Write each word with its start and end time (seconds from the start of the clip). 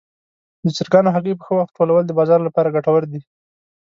د 0.63 0.65
چرګانو 0.77 1.13
هګۍ 1.15 1.33
په 1.35 1.43
ښه 1.47 1.53
وخت 1.59 1.73
ټولول 1.77 2.01
د 2.05 2.11
بازار 2.19 2.39
لپاره 2.47 2.73
ګټور 2.75 3.03
دي. 3.11 3.19